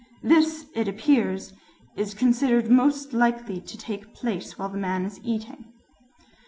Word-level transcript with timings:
This, 0.23 0.65
it 0.73 0.87
appears, 0.87 1.53
is 1.95 2.15
considered 2.15 2.71
most 2.71 3.13
likely 3.13 3.61
to 3.61 3.77
take 3.77 4.15
place 4.15 4.57
while 4.57 4.69
the 4.69 4.77
man 4.79 5.05
is 5.05 5.19
eating." 5.23 5.65